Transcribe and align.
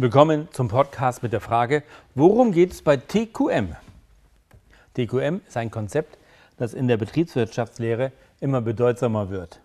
Willkommen 0.00 0.46
zum 0.52 0.68
Podcast 0.68 1.24
mit 1.24 1.32
der 1.32 1.40
Frage, 1.40 1.82
worum 2.14 2.52
geht 2.52 2.70
es 2.70 2.82
bei 2.82 2.96
TQM? 2.96 3.74
TQM 4.94 5.40
ist 5.44 5.56
ein 5.56 5.72
Konzept, 5.72 6.18
das 6.56 6.72
in 6.72 6.86
der 6.86 6.96
Betriebswirtschaftslehre 6.96 8.12
immer 8.38 8.60
bedeutsamer 8.60 9.28
wird. 9.28 9.58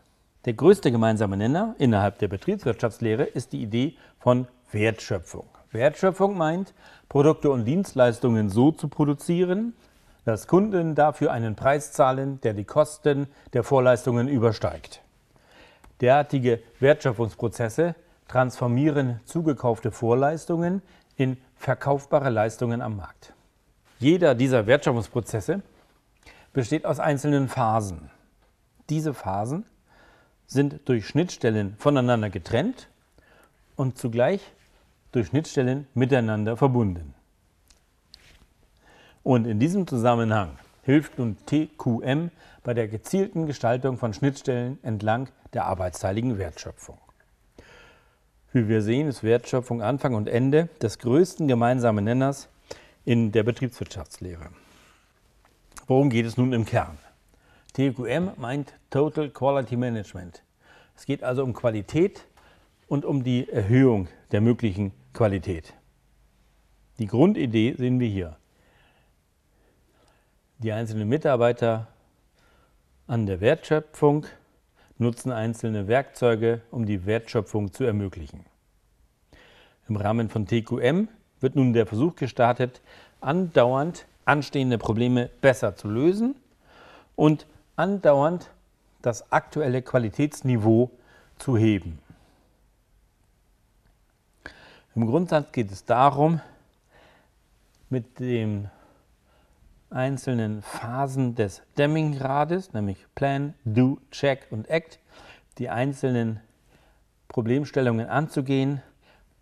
Der 0.45 0.53
größte 0.53 0.91
gemeinsame 0.91 1.37
Nenner 1.37 1.75
innerhalb 1.77 2.17
der 2.17 2.29
Betriebswirtschaftslehre 2.29 3.25
ist 3.25 3.53
die 3.53 3.61
Idee 3.61 3.95
von 4.17 4.47
Wertschöpfung. 4.71 5.45
Wertschöpfung 5.71 6.35
meint, 6.35 6.73
Produkte 7.09 7.51
und 7.51 7.65
Dienstleistungen 7.65 8.49
so 8.49 8.71
zu 8.71 8.87
produzieren, 8.87 9.75
dass 10.25 10.47
Kunden 10.47 10.95
dafür 10.95 11.31
einen 11.31 11.53
Preis 11.55 11.91
zahlen, 11.91 12.41
der 12.41 12.55
die 12.55 12.65
Kosten 12.65 13.27
der 13.53 13.61
Vorleistungen 13.61 14.27
übersteigt. 14.27 15.03
Derartige 16.01 16.59
Wertschöpfungsprozesse 16.79 17.93
transformieren 18.33 19.19
zugekaufte 19.25 19.91
Vorleistungen 19.91 20.81
in 21.17 21.37
verkaufbare 21.55 22.31
Leistungen 22.31 22.81
am 22.81 22.97
Markt. 22.97 23.35
Jeder 23.99 24.33
dieser 24.33 24.65
Wertschöpfungsprozesse 24.65 25.61
besteht 26.51 26.87
aus 26.87 26.99
einzelnen 26.99 27.47
Phasen. 27.47 28.09
Diese 28.89 29.13
Phasen 29.13 29.67
sind 30.47 30.89
durch 30.89 31.07
Schnittstellen 31.07 31.75
voneinander 31.77 32.31
getrennt 32.31 32.89
und 33.75 33.99
zugleich 33.99 34.41
durch 35.11 35.27
Schnittstellen 35.27 35.87
miteinander 35.93 36.57
verbunden. 36.57 37.13
Und 39.21 39.45
in 39.45 39.59
diesem 39.59 39.85
Zusammenhang 39.85 40.57
hilft 40.81 41.19
nun 41.19 41.37
TQM 41.45 42.31
bei 42.63 42.73
der 42.73 42.87
gezielten 42.87 43.45
Gestaltung 43.45 43.99
von 43.99 44.11
Schnittstellen 44.11 44.79
entlang 44.83 45.29
der 45.53 45.65
arbeitsteiligen 45.65 46.39
Wertschöpfung. 46.39 46.97
Wie 48.53 48.67
wir 48.67 48.83
sehen, 48.83 49.07
ist 49.07 49.23
Wertschöpfung 49.23 49.81
Anfang 49.81 50.13
und 50.13 50.29
Ende 50.29 50.69
des 50.79 50.99
größten 50.99 51.47
gemeinsamen 51.47 52.05
Nenners 52.05 52.49
in 53.03 53.31
der 53.31 53.41
Betriebswirtschaftslehre. 53.41 54.49
Worum 55.87 56.11
geht 56.11 56.27
es 56.27 56.37
nun 56.37 56.53
im 56.53 56.63
Kern? 56.63 56.99
TQM 57.73 58.33
meint 58.37 58.75
Total 58.91 59.31
Quality 59.31 59.75
Management. 59.75 60.43
Es 60.95 61.07
geht 61.07 61.23
also 61.23 61.43
um 61.43 61.53
Qualität 61.53 62.27
und 62.87 63.05
um 63.05 63.23
die 63.23 63.49
Erhöhung 63.49 64.07
der 64.31 64.41
möglichen 64.41 64.91
Qualität. 65.13 65.73
Die 66.99 67.07
Grundidee 67.07 67.73
sehen 67.75 67.99
wir 67.99 68.07
hier. 68.07 68.37
Die 70.59 70.71
einzelnen 70.71 71.09
Mitarbeiter 71.09 71.87
an 73.07 73.25
der 73.25 73.41
Wertschöpfung 73.41 74.27
nutzen 74.97 75.31
einzelne 75.31 75.87
Werkzeuge, 75.87 76.61
um 76.71 76.85
die 76.85 77.05
Wertschöpfung 77.05 77.73
zu 77.73 77.83
ermöglichen. 77.83 78.45
Im 79.89 79.95
Rahmen 79.97 80.29
von 80.29 80.47
TQM 80.47 81.07
wird 81.41 81.55
nun 81.55 81.73
der 81.73 81.85
Versuch 81.85 82.15
gestartet, 82.15 82.81
andauernd 83.19 84.05
anstehende 84.25 84.77
Probleme 84.77 85.29
besser 85.41 85.75
zu 85.75 85.89
lösen 85.89 86.35
und 87.15 87.45
andauernd 87.75 88.49
das 89.01 89.31
aktuelle 89.31 89.81
Qualitätsniveau 89.81 90.91
zu 91.37 91.57
heben. 91.57 91.99
Im 94.95 95.07
Grundsatz 95.07 95.51
geht 95.51 95.71
es 95.71 95.85
darum, 95.85 96.39
mit 97.89 98.19
den 98.19 98.69
einzelnen 99.93 100.61
Phasen 100.61 101.35
des 101.35 101.61
Deming-Grades, 101.77 102.73
nämlich 102.73 103.05
Plan, 103.15 103.53
Do, 103.63 103.99
Check 104.11 104.47
und 104.49 104.69
Act, 104.69 104.99
die 105.57 105.69
einzelnen 105.69 106.39
Problemstellungen 107.27 108.07
anzugehen, 108.07 108.81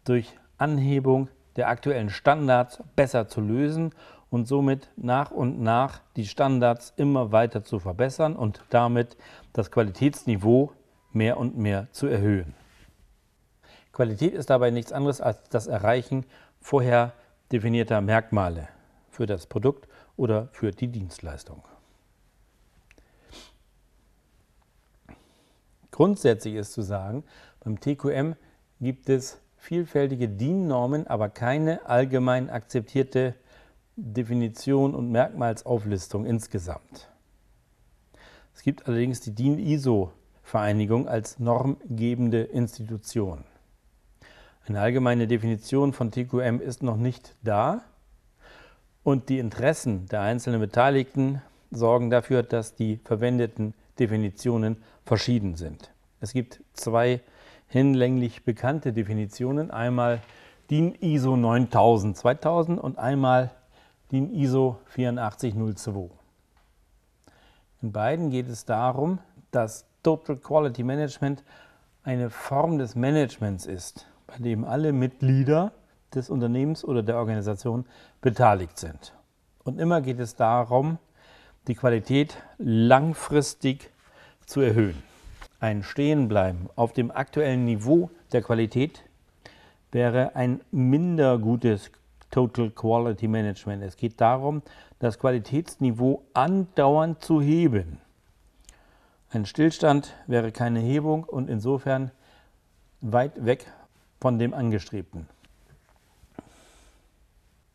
durch 0.03 0.33
Anhebung 0.57 1.29
der 1.55 1.69
aktuellen 1.69 2.09
Standards 2.09 2.83
besser 2.95 3.27
zu 3.27 3.41
lösen 3.41 3.93
und 4.29 4.47
somit 4.47 4.89
nach 4.95 5.31
und 5.31 5.61
nach 5.61 6.01
die 6.15 6.25
Standards 6.25 6.93
immer 6.95 7.31
weiter 7.31 7.63
zu 7.63 7.79
verbessern 7.79 8.35
und 8.35 8.63
damit 8.69 9.17
das 9.53 9.71
Qualitätsniveau 9.71 10.71
mehr 11.11 11.37
und 11.37 11.57
mehr 11.57 11.87
zu 11.91 12.07
erhöhen. 12.07 12.53
Qualität 13.91 14.33
ist 14.33 14.49
dabei 14.49 14.71
nichts 14.71 14.93
anderes 14.93 15.19
als 15.19 15.43
das 15.49 15.67
Erreichen 15.67 16.25
vorher 16.61 17.11
definierter 17.51 17.99
Merkmale 17.99 18.69
für 19.11 19.25
das 19.25 19.45
Produkt 19.45 19.87
oder 20.17 20.47
für 20.51 20.71
die 20.71 20.87
Dienstleistung. 20.87 21.63
Grundsätzlich 25.91 26.55
ist 26.55 26.73
zu 26.73 26.81
sagen, 26.81 27.23
beim 27.59 27.79
TQM 27.79 28.35
gibt 28.79 29.09
es 29.09 29.39
vielfältige 29.57 30.27
DIN-Normen, 30.27 31.05
aber 31.05 31.29
keine 31.29 31.85
allgemein 31.85 32.49
akzeptierte 32.49 33.35
Definition 33.95 34.95
und 34.95 35.11
Merkmalsauflistung 35.11 36.25
insgesamt. 36.25 37.09
Es 38.55 38.63
gibt 38.63 38.87
allerdings 38.87 39.19
die 39.19 39.35
DIN-ISO-Vereinigung 39.35 41.07
als 41.07 41.39
normgebende 41.39 42.41
Institution. 42.41 43.43
Eine 44.65 44.79
allgemeine 44.79 45.27
Definition 45.27 45.93
von 45.93 46.11
TQM 46.11 46.61
ist 46.61 46.81
noch 46.81 46.97
nicht 46.97 47.35
da 47.43 47.83
und 49.03 49.29
die 49.29 49.39
Interessen 49.39 50.07
der 50.07 50.21
einzelnen 50.21 50.59
Beteiligten 50.59 51.41
sorgen 51.71 52.09
dafür, 52.09 52.43
dass 52.43 52.75
die 52.75 52.99
verwendeten 53.03 53.73
Definitionen 53.99 54.77
verschieden 55.05 55.55
sind. 55.55 55.91
Es 56.19 56.33
gibt 56.33 56.61
zwei 56.73 57.21
hinlänglich 57.67 58.43
bekannte 58.43 58.93
Definitionen, 58.93 59.71
einmal 59.71 60.21
DIN 60.69 60.95
ISO 61.01 61.35
9000 61.35 62.17
2000 62.17 62.79
und 62.79 62.99
einmal 62.99 63.51
DIN 64.11 64.33
ISO 64.33 64.79
8402. 64.95 66.09
In 67.81 67.91
beiden 67.91 68.29
geht 68.29 68.47
es 68.47 68.65
darum, 68.65 69.19
dass 69.51 69.85
Total 70.03 70.35
Quality 70.35 70.83
Management 70.83 71.43
eine 72.03 72.29
Form 72.29 72.77
des 72.77 72.95
Managements 72.95 73.65
ist, 73.65 74.07
bei 74.27 74.37
dem 74.37 74.63
alle 74.63 74.93
Mitglieder 74.93 75.71
des 76.15 76.29
Unternehmens 76.29 76.83
oder 76.83 77.03
der 77.03 77.17
Organisation 77.17 77.85
beteiligt 78.21 78.77
sind. 78.77 79.13
Und 79.63 79.79
immer 79.79 80.01
geht 80.01 80.19
es 80.19 80.35
darum, 80.35 80.97
die 81.67 81.75
Qualität 81.75 82.37
langfristig 82.57 83.91
zu 84.45 84.61
erhöhen. 84.61 85.01
Ein 85.59 85.83
Stehenbleiben 85.83 86.69
auf 86.75 86.93
dem 86.93 87.11
aktuellen 87.11 87.65
Niveau 87.65 88.09
der 88.31 88.41
Qualität 88.41 89.03
wäre 89.91 90.35
ein 90.35 90.61
minder 90.71 91.37
gutes 91.37 91.91
Total 92.31 92.69
Quality 92.69 93.27
Management. 93.27 93.83
Es 93.83 93.97
geht 93.97 94.19
darum, 94.19 94.63
das 94.99 95.19
Qualitätsniveau 95.19 96.23
andauernd 96.33 97.21
zu 97.21 97.41
heben. 97.41 97.99
Ein 99.29 99.45
Stillstand 99.45 100.13
wäre 100.27 100.51
keine 100.51 100.79
Hebung 100.79 101.23
und 101.23 101.49
insofern 101.49 102.11
weit 103.01 103.45
weg 103.45 103.67
von 104.19 104.39
dem 104.39 104.53
Angestrebten. 104.53 105.27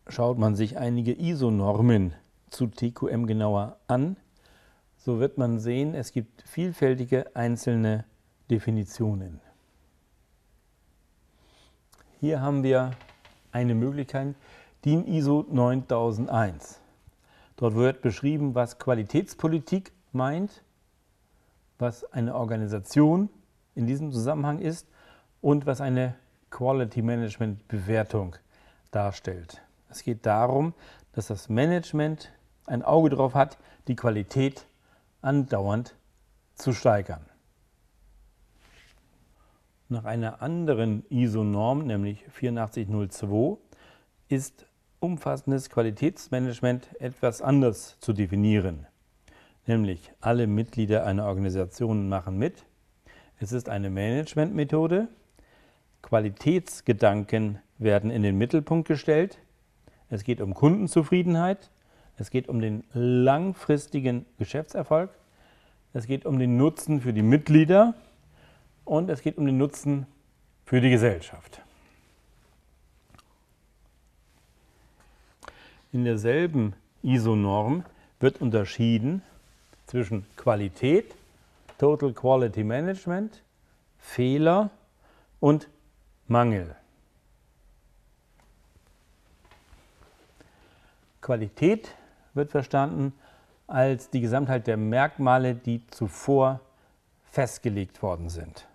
Schaut 0.09 0.39
man 0.39 0.55
sich 0.55 0.79
einige 0.79 1.13
ISO-Normen 1.13 2.15
zu 2.51 2.69
TQM 2.69 3.27
genauer 3.27 3.77
an, 3.89 4.17
so 4.97 5.19
wird 5.19 5.37
man 5.37 5.59
sehen, 5.59 5.95
es 5.95 6.13
gibt 6.13 6.43
vielfältige 6.43 7.35
einzelne 7.35 8.05
Definitionen. 8.49 9.41
Hier 12.21 12.41
haben 12.41 12.63
wir 12.63 12.93
eine 13.51 13.75
Möglichkeit, 13.75 14.37
DIN 14.85 15.07
ISO 15.07 15.45
9001. 15.51 16.81
Dort 17.57 17.75
wird 17.75 18.01
beschrieben, 18.01 18.55
was 18.55 18.79
Qualitätspolitik 18.79 19.93
meint, 20.13 20.63
was 21.79 22.05
eine 22.13 22.37
Organisation 22.37 23.29
in 23.75 23.87
diesem 23.87 24.13
Zusammenhang 24.13 24.61
ist 24.61 24.87
und 25.41 25.67
was 25.67 25.81
eine 25.81 26.15
Quality 26.51 27.03
Management 27.03 27.67
Bewertung 27.67 28.37
darstellt. 28.93 29.66
Es 29.89 30.03
geht 30.03 30.27
darum, 30.27 30.75
dass 31.13 31.29
das 31.29 31.49
Management 31.49 32.33
ein 32.67 32.83
Auge 32.83 33.11
darauf 33.11 33.35
hat, 33.35 33.59
die 33.89 33.97
Qualität 33.97 34.67
andauernd 35.23 35.95
zu 36.55 36.73
steigern. 36.73 37.25
Nach 39.89 40.05
einer 40.05 40.43
anderen 40.43 41.05
ISO-Norm, 41.11 41.87
nämlich 41.87 42.27
8402, 42.29 43.59
ist 44.29 44.67
umfassendes 44.99 45.71
Qualitätsmanagement 45.71 47.01
etwas 47.01 47.41
anders 47.41 47.97
zu 48.01 48.13
definieren. 48.13 48.87
Nämlich 49.67 50.13
alle 50.21 50.47
Mitglieder 50.47 51.05
einer 51.05 51.27
Organisation 51.27 52.09
machen 52.09 52.37
mit. 52.39 52.65
Es 53.39 53.53
ist 53.53 53.69
eine 53.69 53.91
Managementmethode. 53.91 55.09
Qualitätsgedanken 56.03 57.61
werden 57.79 58.11
in 58.11 58.23
den 58.23 58.39
Mittelpunkt 58.39 58.89
gestellt 58.89 59.39
es 60.11 60.25
geht 60.25 60.41
um 60.41 60.55
Kundenzufriedenheit, 60.55 61.71
es 62.19 62.31
geht 62.31 62.49
um 62.49 62.61
den 62.61 62.85
langfristigen 62.93 64.25
Geschäftserfolg, 64.39 65.11
es 65.93 66.07
geht 66.07 66.27
um 66.27 66.39
den 66.39 66.57
Nutzen 66.57 67.01
für 67.01 67.13
die 67.13 67.23
Mitglieder 67.23 67.95
und 68.85 69.11
es 69.11 69.23
geht 69.23 69.39
um 69.39 69.47
den 69.47 69.59
Nutzen 69.59 70.07
für 70.65 70.81
die 70.81 70.91
Gesellschaft. 70.91 71.61
In 75.93 76.05
derselben 76.05 76.75
ISO-Norm 77.03 77.85
wird 78.21 78.41
unterschieden 78.41 79.23
zwischen 79.87 80.27
Qualität, 80.37 81.15
Total 81.79 82.13
Quality 82.13 82.65
Management, 82.65 83.43
Fehler 83.99 84.71
und 85.41 85.69
Mangel. 86.27 86.75
Qualität 91.27 91.93
wird 92.35 92.53
verstanden 92.53 93.13
als 93.67 94.11
die 94.11 94.21
Gesamtheit 94.21 94.69
der 94.69 94.77
Merkmale, 94.77 95.57
die 95.57 95.85
zuvor 95.89 96.61
festgelegt 97.25 98.01
worden 98.01 98.29
sind. 98.29 98.69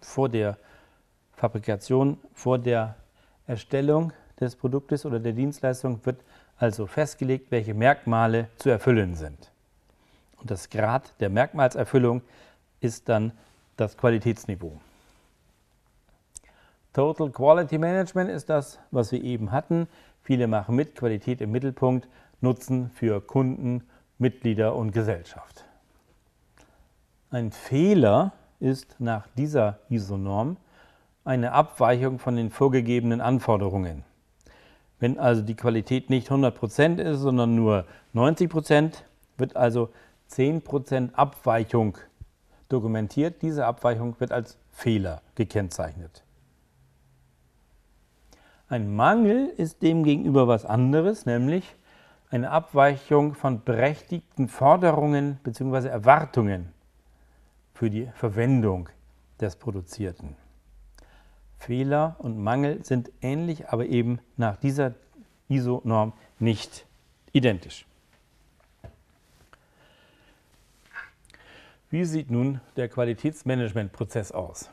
Vor 0.00 0.28
der 0.28 0.56
Fabrikation, 1.32 2.16
vor 2.32 2.60
der 2.60 2.94
Erstellung 3.48 4.12
des 4.38 4.54
Produktes 4.54 5.04
oder 5.04 5.18
der 5.18 5.32
Dienstleistung 5.32 5.98
wird 6.06 6.22
also 6.56 6.86
festgelegt, 6.86 7.50
welche 7.50 7.74
Merkmale 7.74 8.48
zu 8.56 8.70
erfüllen 8.70 9.16
sind. 9.16 9.50
Und 10.36 10.48
das 10.48 10.70
Grad 10.70 11.12
der 11.18 11.28
Merkmalserfüllung 11.28 12.22
ist 12.78 13.08
dann 13.08 13.32
das 13.76 13.96
Qualitätsniveau. 13.96 14.80
Total 16.92 17.30
Quality 17.30 17.78
Management 17.78 18.30
ist 18.30 18.50
das, 18.50 18.78
was 18.90 19.12
wir 19.12 19.22
eben 19.22 19.50
hatten. 19.50 19.88
Viele 20.22 20.46
machen 20.46 20.76
mit, 20.76 20.94
Qualität 20.94 21.40
im 21.40 21.50
Mittelpunkt, 21.50 22.06
Nutzen 22.40 22.90
für 22.90 23.20
Kunden, 23.20 23.84
Mitglieder 24.18 24.76
und 24.76 24.92
Gesellschaft. 24.92 25.64
Ein 27.30 27.50
Fehler 27.50 28.32
ist 28.60 28.96
nach 28.98 29.26
dieser 29.36 29.78
ISO-Norm 29.88 30.58
eine 31.24 31.52
Abweichung 31.52 32.18
von 32.18 32.36
den 32.36 32.50
vorgegebenen 32.50 33.20
Anforderungen. 33.20 34.04
Wenn 35.00 35.18
also 35.18 35.42
die 35.42 35.56
Qualität 35.56 36.10
nicht 36.10 36.30
100% 36.30 37.00
ist, 37.00 37.20
sondern 37.20 37.54
nur 37.54 37.86
90%, 38.14 39.02
wird 39.38 39.56
also 39.56 39.88
10% 40.30 41.14
Abweichung 41.14 41.96
dokumentiert. 42.68 43.42
Diese 43.42 43.66
Abweichung 43.66 44.14
wird 44.20 44.30
als 44.30 44.58
Fehler 44.70 45.22
gekennzeichnet. 45.34 46.22
Ein 48.72 48.96
Mangel 48.96 49.52
ist 49.58 49.82
demgegenüber 49.82 50.48
was 50.48 50.64
anderes, 50.64 51.26
nämlich 51.26 51.76
eine 52.30 52.50
Abweichung 52.50 53.34
von 53.34 53.62
berechtigten 53.62 54.48
Forderungen 54.48 55.38
bzw. 55.44 55.88
Erwartungen 55.88 56.72
für 57.74 57.90
die 57.90 58.06
Verwendung 58.14 58.88
des 59.38 59.56
Produzierten. 59.56 60.36
Fehler 61.58 62.16
und 62.20 62.38
Mangel 62.38 62.82
sind 62.82 63.12
ähnlich, 63.20 63.68
aber 63.68 63.84
eben 63.84 64.20
nach 64.38 64.56
dieser 64.56 64.94
ISO-Norm 65.50 66.14
nicht 66.38 66.86
identisch. 67.34 67.84
Wie 71.90 72.06
sieht 72.06 72.30
nun 72.30 72.62
der 72.76 72.88
Qualitätsmanagementprozess 72.88 74.32
aus? 74.32 74.70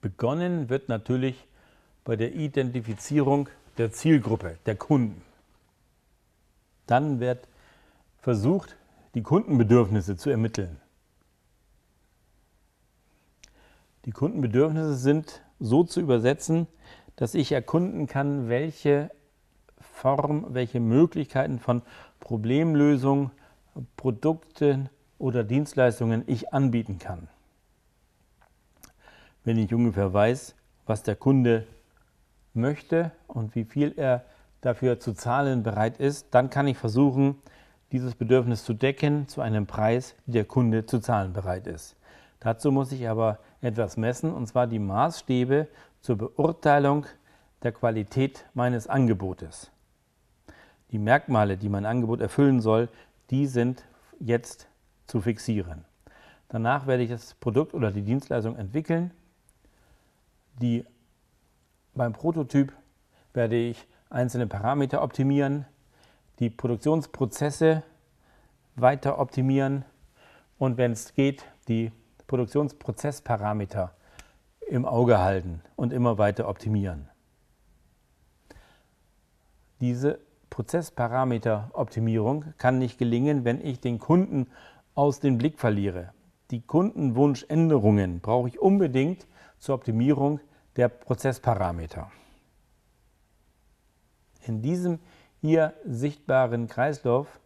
Begonnen 0.00 0.68
wird 0.68 0.88
natürlich 0.88 1.47
bei 2.08 2.16
der 2.16 2.34
Identifizierung 2.34 3.50
der 3.76 3.92
Zielgruppe, 3.92 4.56
der 4.64 4.76
Kunden. 4.76 5.20
Dann 6.86 7.20
wird 7.20 7.46
versucht, 8.16 8.78
die 9.14 9.22
Kundenbedürfnisse 9.22 10.16
zu 10.16 10.30
ermitteln. 10.30 10.80
Die 14.06 14.10
Kundenbedürfnisse 14.10 14.94
sind 14.94 15.42
so 15.60 15.84
zu 15.84 16.00
übersetzen, 16.00 16.66
dass 17.16 17.34
ich 17.34 17.52
erkunden 17.52 18.06
kann, 18.06 18.48
welche 18.48 19.10
Form, 19.78 20.46
welche 20.48 20.80
Möglichkeiten 20.80 21.58
von 21.58 21.82
Problemlösung, 22.20 23.32
Produkten 23.98 24.88
oder 25.18 25.44
Dienstleistungen 25.44 26.24
ich 26.26 26.54
anbieten 26.54 26.98
kann. 26.98 27.28
Wenn 29.44 29.58
ich 29.58 29.74
ungefähr 29.74 30.14
weiß, 30.14 30.54
was 30.86 31.02
der 31.02 31.14
Kunde 31.14 31.66
möchte 32.58 33.12
und 33.26 33.54
wie 33.54 33.64
viel 33.64 33.94
er 33.96 34.24
dafür 34.60 35.00
zu 35.00 35.14
zahlen 35.14 35.62
bereit 35.62 35.98
ist, 35.98 36.26
dann 36.32 36.50
kann 36.50 36.66
ich 36.66 36.76
versuchen, 36.76 37.36
dieses 37.92 38.14
Bedürfnis 38.14 38.64
zu 38.64 38.74
decken 38.74 39.28
zu 39.28 39.40
einem 39.40 39.66
Preis, 39.66 40.14
wie 40.26 40.32
der 40.32 40.44
Kunde 40.44 40.84
zu 40.84 40.98
zahlen 40.98 41.32
bereit 41.32 41.66
ist. 41.66 41.96
Dazu 42.40 42.70
muss 42.70 42.92
ich 42.92 43.08
aber 43.08 43.38
etwas 43.60 43.96
messen, 43.96 44.32
und 44.32 44.46
zwar 44.46 44.66
die 44.66 44.78
Maßstäbe 44.78 45.68
zur 46.00 46.16
Beurteilung 46.16 47.06
der 47.62 47.72
Qualität 47.72 48.44
meines 48.54 48.86
Angebotes. 48.86 49.70
Die 50.90 50.98
Merkmale, 50.98 51.56
die 51.56 51.68
mein 51.68 51.86
Angebot 51.86 52.20
erfüllen 52.20 52.60
soll, 52.60 52.88
die 53.30 53.46
sind 53.46 53.84
jetzt 54.20 54.68
zu 55.06 55.20
fixieren. 55.20 55.84
Danach 56.48 56.86
werde 56.86 57.02
ich 57.02 57.10
das 57.10 57.34
Produkt 57.34 57.74
oder 57.74 57.90
die 57.90 58.02
Dienstleistung 58.02 58.56
entwickeln. 58.56 59.10
Die, 60.60 60.84
beim 61.98 62.14
Prototyp 62.14 62.72
werde 63.34 63.56
ich 63.56 63.86
einzelne 64.08 64.46
Parameter 64.46 65.02
optimieren, 65.02 65.66
die 66.38 66.48
Produktionsprozesse 66.48 67.82
weiter 68.76 69.18
optimieren 69.18 69.84
und 70.56 70.78
wenn 70.78 70.92
es 70.92 71.12
geht, 71.12 71.44
die 71.66 71.92
Produktionsprozessparameter 72.26 73.92
im 74.68 74.86
Auge 74.86 75.18
halten 75.18 75.60
und 75.76 75.92
immer 75.92 76.16
weiter 76.16 76.48
optimieren. 76.48 77.08
Diese 79.80 80.20
Prozessparameteroptimierung 80.50 82.54
kann 82.58 82.78
nicht 82.78 82.98
gelingen, 82.98 83.44
wenn 83.44 83.60
ich 83.60 83.80
den 83.80 83.98
Kunden 83.98 84.48
aus 84.94 85.20
dem 85.20 85.38
Blick 85.38 85.58
verliere. 85.58 86.12
Die 86.50 86.60
Kundenwunschänderungen 86.60 88.20
brauche 88.20 88.48
ich 88.48 88.58
unbedingt 88.58 89.26
zur 89.58 89.74
Optimierung 89.74 90.40
der 90.78 90.88
Prozessparameter. 90.88 92.10
In 94.46 94.62
diesem 94.62 95.00
hier 95.40 95.74
sichtbaren 95.84 96.68
Kreislauf 96.68 97.40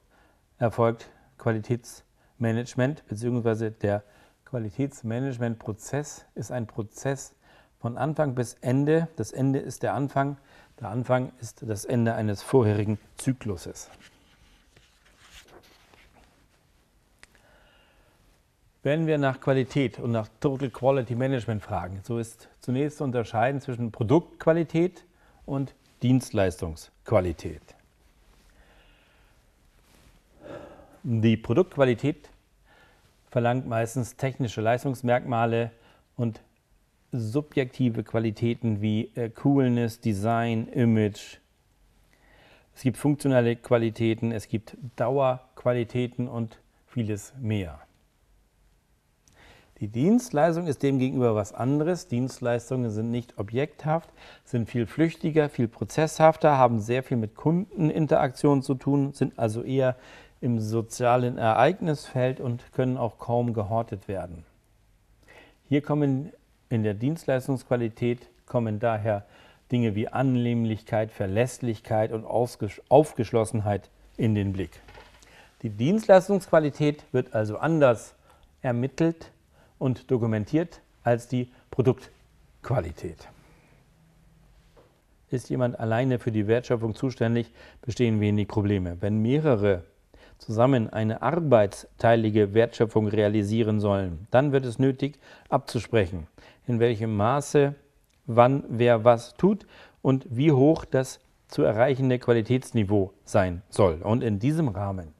erfolgt 0.59 1.11
Qualitätsmanagement 1.39 3.05
bzw. 3.09 3.71
der 3.71 4.05
Qualitätsmanagementprozess 4.45 6.27
ist 6.35 6.53
ein 6.53 6.67
Prozess 6.67 7.35
von 7.81 7.97
Anfang 7.97 8.35
bis 8.35 8.55
Ende. 8.61 9.09
Das 9.17 9.33
Ende 9.33 9.61
ist 9.61 9.83
der 9.83 9.95
Anfang. 9.95 10.37
Der 10.79 10.91
Anfang 10.91 11.33
ist 11.41 11.65
das 11.67 11.87
Ende 11.87 12.15
eines 12.15 12.43
vorherigen 12.43 12.99
Zykluses. 13.17 13.89
Wenn 18.85 19.07
wir 19.07 19.17
nach 19.17 19.41
Qualität 19.41 20.01
und 20.01 20.11
nach 20.11 20.29
Total 20.41 20.69
Quality 20.69 21.15
Management 21.15 21.63
fragen, 21.63 22.01
so 22.03 22.19
ist 22.19 22.49
zunächst 22.61 22.99
zu 22.99 23.05
unterscheiden 23.05 23.61
zwischen 23.61 23.93
Produktqualität 23.93 25.05
und 25.47 25.75
Dienstleistungsqualität. 26.03 27.63
Die 31.05 31.37
Produktqualität 31.37 32.29
verlangt 33.31 33.69
meistens 33.69 34.17
technische 34.17 34.61
Leistungsmerkmale 34.61 35.71
und 36.17 36.41
subjektive 37.13 38.03
Qualitäten 38.03 38.81
wie 38.81 39.13
äh, 39.15 39.31
Coolness, 39.31 40.01
Design, 40.01 40.67
Image. 40.67 41.39
Es 42.75 42.83
gibt 42.83 42.97
funktionelle 42.97 43.55
Qualitäten, 43.55 44.33
es 44.33 44.49
gibt 44.49 44.77
Dauerqualitäten 44.97 46.27
und 46.27 46.59
vieles 46.87 47.33
mehr. 47.39 47.81
Die 49.83 49.89
Dienstleistung 49.89 50.69
ist 50.69 50.85
demgegenüber 50.85 51.35
was 51.35 51.53
anderes. 51.53 52.07
Dienstleistungen 52.07 52.93
sind 52.93 53.11
nicht 53.11 53.37
objekthaft, 53.37 54.09
sind 54.45 54.71
viel 54.71 54.87
flüchtiger, 54.87 55.49
viel 55.49 55.67
prozesshafter, 55.67 56.57
haben 56.57 56.79
sehr 56.79 57.03
viel 57.03 57.17
mit 57.17 57.35
Kundeninteraktion 57.35 58.63
zu 58.63 58.77
tun, 58.77 59.13
sind 59.13 59.41
also 59.41 59.65
eher 59.65 59.97
im 60.41 60.61
sozialen 60.61 61.37
Ereignisfeld 61.37 62.39
und 62.39 62.73
können 62.73 62.97
auch 62.97 63.19
kaum 63.19 63.55
gehortet 63.55 64.07
werden. 64.07 64.45
Hier 65.69 65.83
kommen 65.83 66.33
in 66.69 66.85
der 66.85 66.95
Dienstleistungsqualität 66.95 68.21
kommen 68.47 68.79
daher 68.79 69.25
Dinge 69.73 69.97
wie 69.97 70.07
Annehmlichkeit, 70.07 71.11
Verlässlichkeit 71.11 72.13
und 72.13 72.25
Aufgeschlossenheit 72.25 73.91
in 74.17 74.37
den 74.37 74.53
Blick. 74.53 74.79
Die 75.63 75.71
Dienstleistungsqualität 75.71 77.03
wird 77.11 77.35
also 77.35 77.59
anders 77.59 78.15
ermittelt 78.61 79.33
und 79.83 80.13
dokumentiert 80.13 80.81
als 81.03 81.27
die 81.27 81.51
Produktqualität. 81.73 83.29
Ist 85.29 85.51
jemand 85.51 85.81
alleine 85.81 86.21
für 86.21 86.31
die 86.31 86.47
Wertschöpfung 86.47 86.95
zuständig, 86.95 87.53
bestehen 87.81 88.21
wenig 88.21 88.47
Probleme. 88.47 88.99
Wenn 89.01 89.21
mehrere 89.21 89.83
zusammen 90.39 90.89
eine 90.89 91.21
arbeitsteilige 91.21 92.55
Wertschöpfung 92.55 93.09
realisieren 93.09 93.81
sollen, 93.81 94.29
dann 94.31 94.53
wird 94.53 94.67
es 94.67 94.79
nötig 94.79 95.19
abzusprechen, 95.49 96.29
in 96.69 96.79
welchem 96.79 97.17
Maße, 97.17 97.75
wann 98.27 98.63
wer 98.69 99.05
was 99.05 99.35
tut 99.35 99.67
und 100.01 100.27
wie 100.31 100.53
hoch 100.53 100.85
das 100.85 101.19
zu 101.49 101.65
erreichende 101.65 102.21
Qualitätsniveau 102.21 103.13
sein 103.25 103.63
soll. 103.69 104.01
Und 104.03 104.23
in 104.23 104.39
diesem 104.39 104.69
Rahmen 104.69 105.13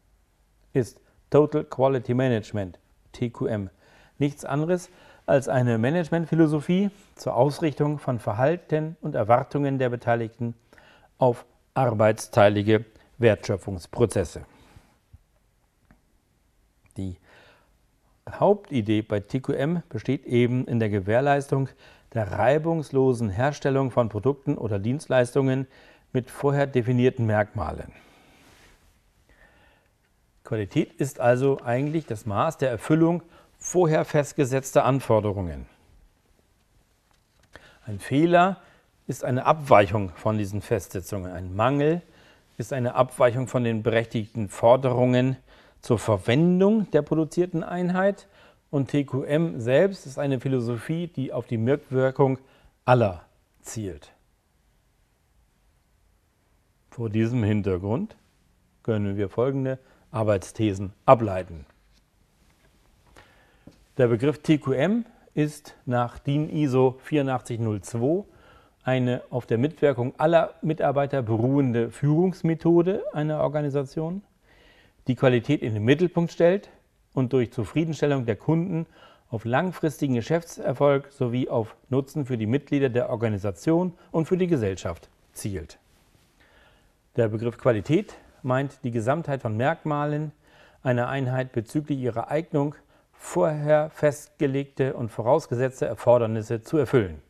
ist 0.73 1.01
Total 1.31 1.65
Quality 1.65 2.15
Management, 2.15 2.79
TQM, 3.13 3.71
nichts 4.23 4.45
anderes 4.45 4.89
als 5.27 5.49
eine 5.49 5.79
Managementphilosophie 5.79 6.91
zur 7.17 7.37
Ausrichtung 7.37 7.99
von 7.99 8.19
Verhalten 8.19 8.97
und 9.01 9.15
Erwartungen 9.15 9.79
der 9.79 9.91
Beteiligten 9.91 10.55
auf 11.19 11.45
arbeitsteilige 11.75 12.85
Wertschöpfungsprozesse. 13.19 14.45
Die 16.97 17.17
Hauptidee 18.31 19.03
bei 19.03 19.21
TQM 19.21 19.83
besteht 19.89 20.25
eben 20.27 20.67
in 20.67 20.79
der 20.79 20.89
Gewährleistung 20.89 21.69
der 22.15 22.31
reibungslosen 22.31 23.29
Herstellung 23.29 23.91
von 23.91 24.09
Produkten 24.09 24.57
oder 24.57 24.79
Dienstleistungen 24.79 25.67
mit 26.13 26.31
vorher 26.31 26.67
definierten 26.67 27.27
Merkmalen. 27.27 27.93
Qualität 30.45 30.93
ist 30.93 31.19
also 31.19 31.59
eigentlich 31.65 32.07
das 32.07 32.27
Maß 32.27 32.59
der 32.59 32.71
Erfüllung 32.71 33.23
vorher 33.63 34.05
festgesetzter 34.05 34.85
Anforderungen. 34.85 35.67
Ein 37.87 38.01
Fehler 38.01 38.61
ist 39.07 39.25
eine 39.25 39.47
Abweichung 39.47 40.11
von 40.17 40.37
diesen 40.37 40.61
Festsetzungen. 40.61 41.31
Ein 41.31 41.55
Mangel 41.55 42.03
ist 42.59 42.73
eine 42.73 42.97
Abweichung 42.97 43.47
von 43.47 43.63
den 43.63 43.85
berechtigten 43.85 44.49
Forderungen 44.49 45.37
zur 45.81 46.01
Verwendung 46.01 46.91
der 46.91 47.03
produzierten 47.03 47.63
Einheit 47.63 48.27
und 48.71 48.91
TQM 48.91 49.61
selbst 49.61 50.07
ist 50.07 50.19
eine 50.19 50.41
Philosophie, 50.41 51.07
die 51.07 51.33
auf 51.33 51.47
die 51.47 51.57
Mitwirkung 51.57 52.39
aller 52.85 53.25
zielt. 53.61 54.13
Vor 56.91 57.11
diesem 57.11 57.45
Hintergrund 57.45 58.17
können 58.83 59.17
wir 59.17 59.29
folgende 59.29 59.79
Arbeitsthesen 60.11 60.93
ableiten. 61.07 61.65
Der 64.03 64.09
Begriff 64.09 64.41
TQM 64.43 65.05
ist 65.33 65.77
nach 65.87 66.19
DIN 66.19 66.51
ISO 66.51 66.99
8402 67.09 68.25
eine 68.83 69.23
auf 69.31 69.47
der 69.47 69.59
Mitwirkung 69.59 70.13
aller 70.19 70.55
Mitarbeiter 70.61 71.23
beruhende 71.23 71.89
Führungsmethode 71.89 73.05
einer 73.13 73.39
Organisation, 73.39 74.25
die 75.07 75.15
Qualität 75.15 75.63
in 75.63 75.75
den 75.75 75.85
Mittelpunkt 75.85 76.33
stellt 76.33 76.69
und 77.15 77.33
durch 77.33 77.53
Zufriedenstellung 77.53 78.27
der 78.27 78.35
Kunden 78.35 78.87
auf 79.31 79.45
langfristigen 79.45 80.15
Geschäftserfolg 80.15 81.13
sowie 81.13 81.49
auf 81.49 81.77
Nutzen 81.89 82.27
für 82.27 82.37
die 82.37 82.47
Mitglieder 82.47 82.89
der 82.89 83.09
Organisation 83.09 83.93
und 84.11 84.27
für 84.27 84.37
die 84.37 84.49
Gesellschaft 84.49 85.11
zielt. 85.33 85.79
Der 87.15 87.29
Begriff 87.29 87.57
Qualität 87.57 88.17
meint 88.43 88.83
die 88.83 88.91
Gesamtheit 88.91 89.43
von 89.43 89.57
Merkmalen 89.57 90.33
einer 90.83 91.09
Einheit 91.09 91.53
bezüglich 91.53 92.01
ihrer 92.01 92.33
Eignung, 92.33 92.75
vorher 93.23 93.89
festgelegte 93.91 94.95
und 94.95 95.09
vorausgesetzte 95.09 95.87
Erfordernisse 95.87 96.61
zu 96.61 96.77
erfüllen. 96.77 97.23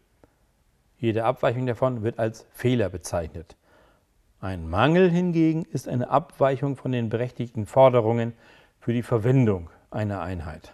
Jede 0.97 1.25
Abweichung 1.25 1.67
davon 1.67 2.03
wird 2.03 2.19
als 2.19 2.47
Fehler 2.51 2.89
bezeichnet. 2.89 3.57
Ein 4.41 4.69
Mangel 4.69 5.11
hingegen 5.11 5.65
ist 5.67 5.89
eine 5.89 6.09
Abweichung 6.09 6.77
von 6.77 6.93
den 6.93 7.11
berechtigten 7.11 7.67
Forderungen 7.67 8.33
für 8.81 8.95
die 8.95 9.03
Verwendung 9.03 9.69
einer 9.91 10.23
Einheit. 10.23 10.73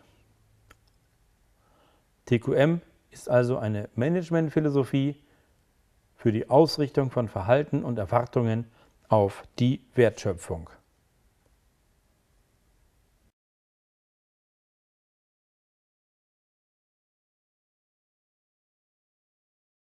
TQM 2.26 2.80
ist 3.10 3.28
also 3.28 3.58
eine 3.58 3.90
Managementphilosophie 3.96 5.16
für 6.14 6.30
die 6.30 6.48
Ausrichtung 6.48 7.10
von 7.10 7.28
Verhalten 7.28 7.82
und 7.82 7.98
Erwartungen 7.98 8.66
auf 9.08 9.42
die 9.58 9.84
Wertschöpfung. 9.94 10.70